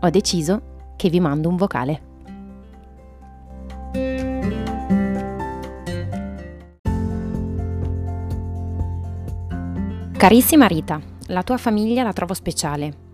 [0.00, 2.00] ho deciso che vi mando un vocale.
[10.16, 13.04] Carissima Rita, la tua famiglia la trovo speciale.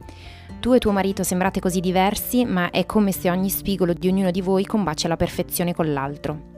[0.60, 4.30] Tu e tuo marito sembrate così diversi, ma è come se ogni spigolo di ognuno
[4.30, 6.50] di voi combacia la perfezione con l'altro.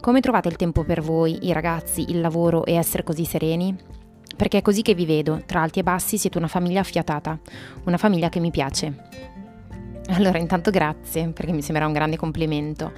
[0.00, 3.76] Come trovate il tempo per voi, i ragazzi, il lavoro e essere così sereni?
[4.36, 7.38] Perché è così che vi vedo, tra alti e bassi siete una famiglia affiatata,
[7.84, 9.37] una famiglia che mi piace.
[10.10, 12.92] Allora, intanto grazie, perché mi sembra un grande complimento.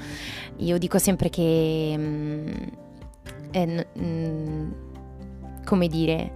[0.59, 1.95] Io dico sempre che...
[1.97, 2.49] Mm,
[3.51, 4.71] eh, mm,
[5.65, 6.33] come dire,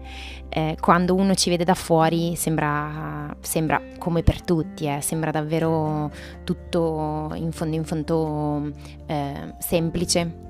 [0.48, 6.10] eh, quando uno ci vede da fuori sembra, sembra come per tutti, eh, sembra davvero
[6.44, 8.70] tutto in fondo in fondo
[9.06, 10.42] eh, semplice.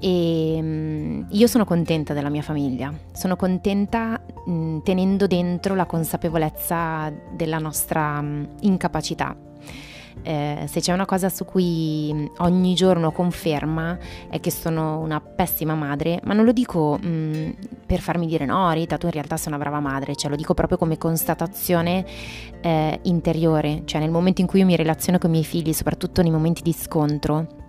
[0.00, 7.12] E mh, io sono contenta della mia famiglia, sono contenta mh, tenendo dentro la consapevolezza
[7.32, 9.36] della nostra mh, incapacità
[10.22, 15.20] eh, se c'è una cosa su cui mm, ogni giorno conferma è che sono una
[15.20, 17.50] pessima madre, ma non lo dico mh, mm,
[17.86, 20.54] per farmi dire no, Rita, tu in realtà sei una brava madre, cioè lo dico
[20.54, 22.04] proprio come constatazione
[22.60, 26.22] eh, interiore, cioè nel momento in cui io mi relaziono con i miei figli, soprattutto
[26.22, 27.66] nei momenti di scontro,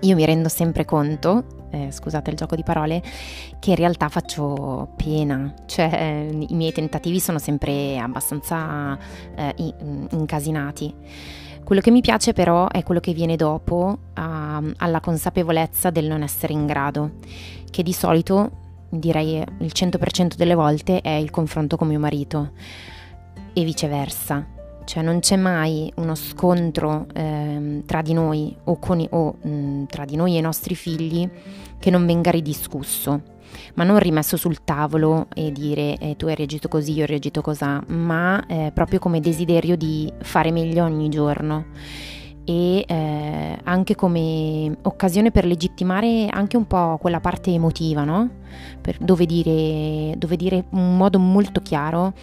[0.00, 3.02] io mi rendo sempre conto, eh, scusate il gioco di parole,
[3.58, 8.98] che in realtà faccio pena, cioè eh, i miei tentativi sono sempre abbastanza
[9.34, 9.54] eh,
[10.10, 10.94] incasinati.
[11.66, 14.22] Quello che mi piace però è quello che viene dopo uh,
[14.76, 17.14] alla consapevolezza del non essere in grado,
[17.72, 22.52] che di solito, direi il 100% delle volte, è il confronto con mio marito
[23.52, 24.55] e viceversa.
[24.86, 30.04] Cioè non c'è mai uno scontro eh, tra di noi o, con, o mh, tra
[30.04, 31.28] di noi e i nostri figli
[31.78, 33.34] che non venga ridiscusso
[33.74, 37.40] ma non rimesso sul tavolo e dire eh, tu hai reagito così, io ho reagito
[37.40, 41.66] così, ma eh, proprio come desiderio di fare meglio ogni giorno
[42.48, 48.30] e eh, anche come occasione per legittimare anche un po' quella parte emotiva, no?
[48.80, 52.14] Per, dove, dire, dove dire in modo molto chiaro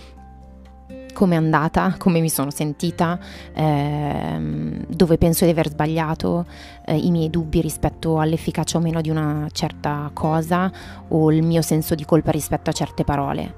[1.14, 3.18] come è andata, come mi sono sentita,
[3.54, 6.46] ehm, dove penso di aver sbagliato,
[6.86, 10.72] eh, i miei dubbi rispetto all'efficacia o meno di una certa cosa
[11.08, 13.56] o il mio senso di colpa rispetto a certe parole.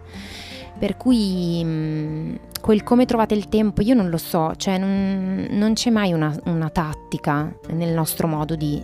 [0.78, 5.48] Per cui mh, mm, quel come trovate il tempo, io non lo so, cioè non,
[5.52, 8.82] non c'è mai una, una, tattica nel nostro modo di,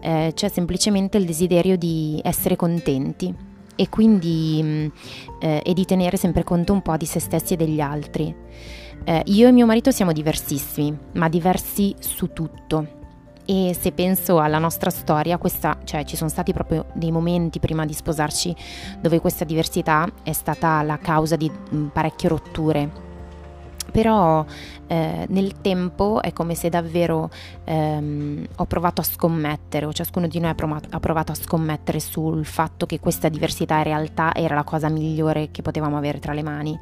[0.00, 3.47] eh, c'è semplicemente il desiderio di essere contenti
[3.80, 4.86] e quindi mm,
[5.38, 8.34] eh, e di tenere sempre conto un po' di se stessi e degli altri.
[9.04, 12.96] Eh, io e mio marito siamo diversissimi, ma diversi su tutto.
[13.44, 17.86] E se penso alla nostra storia, questa, cioè ci sono stati proprio dei momenti prima
[17.86, 18.54] di sposarci
[19.00, 23.06] dove questa diversità è stata la causa di mm, parecchie rotture
[23.90, 24.44] però
[24.86, 27.30] eh, nel tempo è come se davvero
[27.64, 32.00] ehm, ho provato a scommettere, o ciascuno di noi ha provato, ha provato, a scommettere
[32.00, 36.32] sul fatto che questa diversità in realtà era la cosa migliore che potevamo avere tra
[36.32, 36.78] le mani.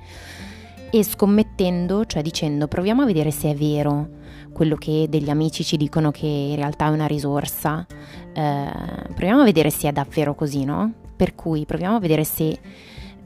[0.91, 4.09] E scommettendo, cioè dicendo proviamo a vedere se è vero
[4.53, 7.85] quello che degli amici ci dicono che in realtà è una risorsa,
[8.33, 8.71] eh,
[9.15, 10.93] proviamo a vedere se è davvero così, no?
[11.15, 12.59] Per cui proviamo a vedere se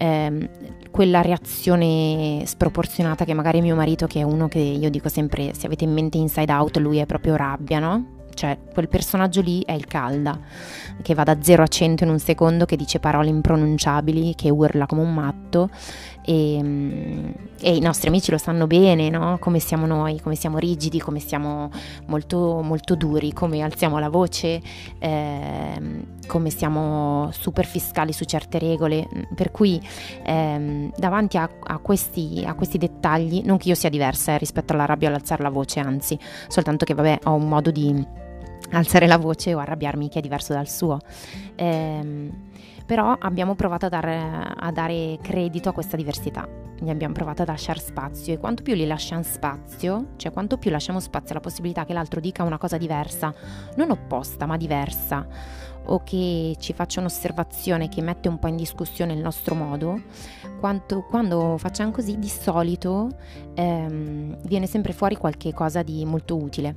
[0.00, 0.48] ehm,
[0.90, 5.66] quella reazione sproporzionata che magari mio marito, che è uno che io dico sempre, se
[5.66, 8.18] avete in mente Inside Out, lui è proprio rabbia, no?
[8.32, 10.38] Cioè, quel personaggio lì è il calda,
[11.02, 14.86] che va da 0 a 100 in un secondo, che dice parole impronunciabili, che urla
[14.86, 15.70] come un matto
[16.22, 17.30] e, mm,
[17.60, 19.38] e, i nostri amici lo sanno bene, no?
[19.40, 21.70] come siamo noi, come siamo rigidi, come siamo
[22.06, 24.60] molto, molto duri, come alziamo la voce,
[24.98, 29.08] eh, come siamo super fiscali su certe regole.
[29.34, 29.80] Per cui
[30.22, 34.72] eh, davanti a, a, questi, a, questi, dettagli, non che io sia diversa eh, rispetto
[34.72, 36.18] alla rabbia all'alzare la voce, anzi,
[36.48, 38.18] soltanto che vabbè ho un modo di
[38.72, 40.98] alzare la voce o arrabbiarmi che è diverso dal suo.
[41.54, 42.30] Eh,
[42.86, 46.48] però abbiamo provato a dare, a dare credito a questa diversità,
[46.80, 50.72] gli abbiamo provato a lasciare spazio e quanto più gli lasciamo spazio, cioè quanto più
[50.72, 53.32] lasciamo spazio alla possibilità che l'altro dica una cosa diversa,
[53.76, 55.24] non opposta ma diversa,
[55.84, 60.02] o che ci faccia un'osservazione che mette un po' in discussione il nostro modo,
[60.58, 63.08] quanto, quando facciamo così di solito
[63.54, 66.74] ehm, viene sempre fuori qualche cosa di molto utile.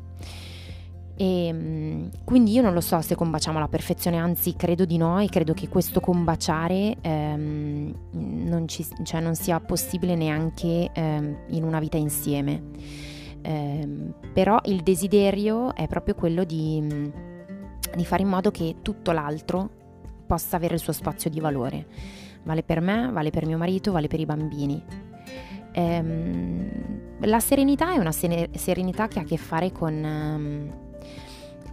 [1.16, 5.20] E ehm, quindi io non lo so se combaciamo alla perfezione, anzi credo di no
[5.20, 11.64] e credo che questo combaciare ehm, non, ci, cioè non, sia possibile neanche ehm, in
[11.64, 12.62] una vita insieme.
[13.42, 17.12] Ehm, però il desiderio è proprio quello di,
[17.96, 19.82] di fare in modo che tutto l'altro
[20.26, 21.86] possa avere il suo spazio di valore.
[22.44, 24.84] Vale per me, vale per mio marito, vale per i bambini.
[25.74, 26.70] Ehm,
[27.20, 30.83] la serenità è una serenità che ha a che fare con ehm,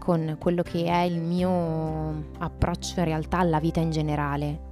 [0.01, 4.69] con quello che è il mio approccio in realtà alla vita in generale.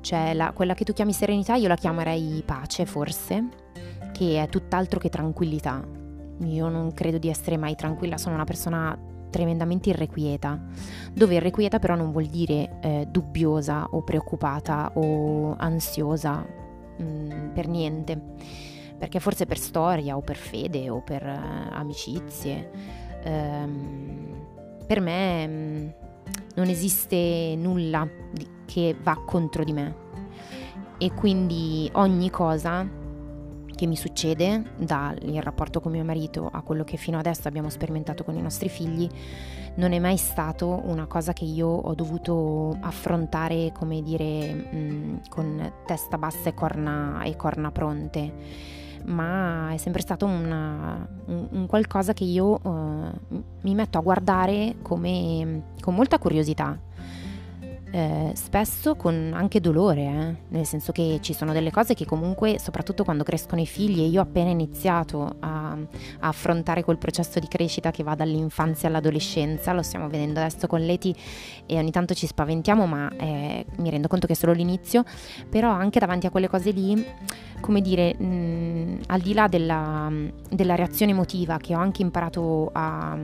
[0.00, 3.48] Cioè la, quella che tu chiami serenità io la chiamerei pace forse,
[4.12, 5.86] che è tutt'altro che tranquillità.
[6.40, 8.98] Io non credo di essere mai tranquilla, sono una persona
[9.28, 10.58] tremendamente irrequieta,
[11.12, 16.44] dove irrequieta però non vuol dire eh, dubbiosa o preoccupata o ansiosa,
[16.96, 18.20] mh, mm, per niente,
[18.98, 21.40] perché forse per storia o per fede o per eh,
[21.72, 24.46] amicizie ehm,
[24.86, 25.88] per me mh, mm,
[26.56, 30.08] non esiste nulla di, che va contro di me.
[30.98, 32.86] E quindi ogni cosa
[33.80, 38.24] che mi succede, dal rapporto con mio marito a quello che fino adesso abbiamo sperimentato
[38.24, 39.08] con i nostri figli,
[39.76, 45.16] non è mai stato una cosa che io ho dovuto affrontare, come dire, mh, mm,
[45.30, 51.66] con testa bassa e corna, e corna pronte ma è sempre stato una, un, un,
[51.66, 56.78] qualcosa che io uh, mi metto a guardare come, con molta curiosità
[57.92, 60.36] eh, spesso con anche dolore, eh?
[60.48, 64.06] nel senso che ci sono delle cose che comunque, soprattutto quando crescono i figli, e
[64.06, 65.78] io ho appena iniziato a, a,
[66.20, 71.14] affrontare quel processo di crescita che va dall'infanzia all'adolescenza, lo stiamo vedendo adesso con Leti
[71.66, 75.04] e ogni tanto ci spaventiamo, ma eh, mi rendo conto che è solo l'inizio,
[75.48, 77.04] però anche davanti a quelle cose lì,
[77.60, 80.10] come dire, mh, al di là della,
[80.48, 83.16] della, reazione emotiva che ho anche imparato a,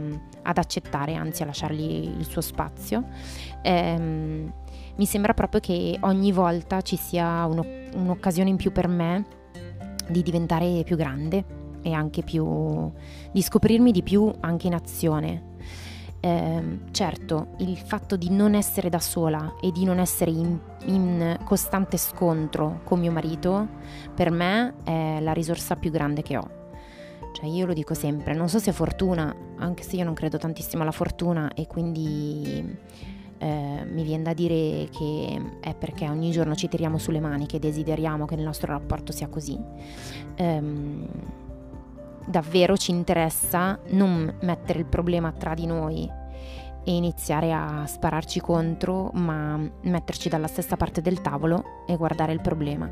[0.43, 3.05] ad accettare, anzi a lasciargli il suo spazio,
[3.67, 4.53] ehm,
[4.97, 7.65] mi sembra proprio che ogni volta ci sia uno,
[7.95, 9.25] un'occasione in più per me
[10.09, 11.45] di diventare più grande
[11.83, 12.91] e anche più
[13.33, 15.55] di scoprirmi di più anche in azione.
[16.21, 21.39] Eh, certo, il fatto di non essere da sola e di non essere in, in,
[21.45, 23.69] costante scontro con mio marito,
[24.15, 26.65] per me è la risorsa più grande che ho.
[27.33, 30.39] Cioè io lo dico sempre, non so se è fortuna, anche se io non credo
[30.39, 32.77] tantissimo alla fortuna e quindi
[33.39, 37.59] eh, mi viene da dire che è perché ogni giorno ci tiriamo sulle mani che
[37.59, 39.59] desideriamo che il nostro rapporto sia così.
[40.37, 41.07] Ehm,
[42.27, 46.11] davvero ci interessa non mettere il problema tra di noi
[46.89, 52.41] e iniziare a spararci contro, ma metterci dalla stessa parte del tavolo e guardare il
[52.41, 52.91] problema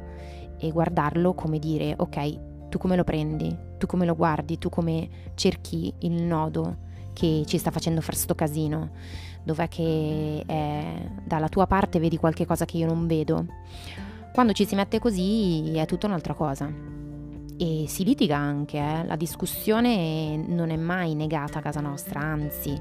[0.58, 5.08] e guardarlo come dire ok, tu come lo prendi, tu come lo guardi, tu come
[5.34, 8.90] cerchi il nodo che ci sta facendo fare sto casino
[9.44, 13.46] dov'è che è, dalla tua parte vedi qualche cosa che io non vedo.
[14.32, 16.68] Quando ci si mette così è tutta un'altra cosa.
[17.56, 19.04] E si litiga anche, eh?
[19.04, 22.76] la discussione non è mai negata a casa nostra, anzi,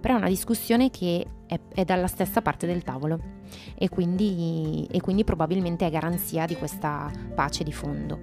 [0.00, 3.20] però è una discussione che è, è dalla stessa parte del tavolo
[3.76, 8.18] e quindi, e quindi probabilmente è garanzia di questa pace di fondo.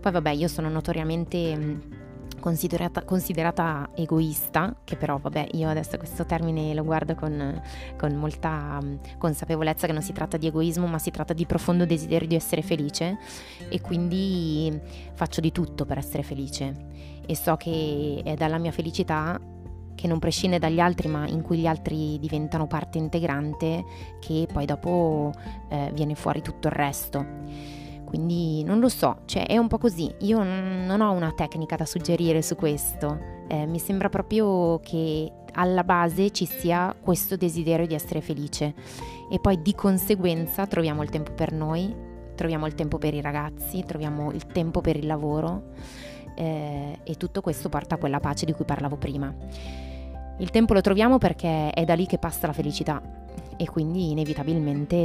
[0.00, 2.06] Poi vabbè, io sono notoriamente
[2.38, 7.60] considerata, considerata, egoista, che però vabbè io adesso questo termine lo guardo con,
[7.96, 11.84] con, molta mm, consapevolezza che non si tratta di egoismo ma si tratta di profondo
[11.84, 13.18] desiderio di essere felice
[13.68, 14.78] e quindi
[15.14, 16.86] faccio di tutto per essere felice
[17.26, 19.38] e so che è dalla mia felicità
[19.94, 23.84] che non prescinde dagli altri ma in cui gli altri diventano parte integrante
[24.20, 25.32] che poi dopo
[25.68, 27.86] eh, viene fuori tutto il resto.
[28.08, 30.10] Quindi non lo so, cioè è un po' così.
[30.20, 33.18] Io non ho una tecnica da suggerire su questo.
[33.48, 38.72] Eh, mi sembra proprio che alla base ci sia questo desiderio di essere felice
[39.30, 41.94] e poi di conseguenza troviamo il tempo per noi,
[42.34, 45.72] troviamo il tempo per i ragazzi, troviamo il tempo per il lavoro
[46.34, 49.34] eh, e tutto questo porta a quella pace di cui parlavo prima.
[50.38, 53.02] Il tempo lo troviamo perché è da lì che passa la felicità
[53.56, 54.96] e quindi inevitabilmente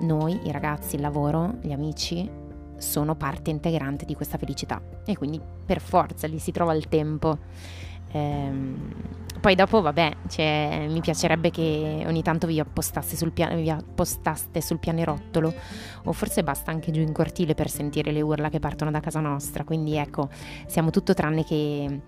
[0.00, 2.28] noi, i ragazzi, il lavoro, gli amici
[2.76, 7.38] sono parte integrante di questa felicità e quindi per forza lì si trova il tempo.
[8.12, 8.92] Ehm,
[9.40, 14.60] poi dopo, vabbè, cioè, mi piacerebbe che ogni tanto vi appostaste sul, pian- vi appostaste
[14.60, 15.52] sul pianerottolo,
[16.04, 19.20] o forse basta anche giù in cortile per sentire le urla che partono da casa
[19.20, 19.64] nostra.
[19.64, 20.28] Quindi ecco,
[20.66, 22.00] siamo tutto tranne che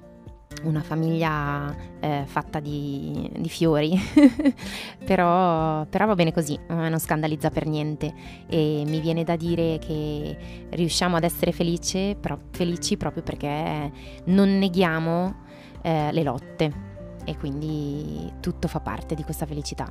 [0.62, 3.98] una famiglia eh, fatta di, di fiori,
[5.04, 8.12] però, però, va bene così, non scandalizza per niente.
[8.48, 10.36] E mi viene da dire che
[10.70, 13.90] riusciamo ad essere felici, pro- felici proprio perché
[14.26, 15.34] non neghiamo
[15.82, 16.92] eh, le lotte.
[17.26, 19.90] E quindi tutto fa parte di questa felicità.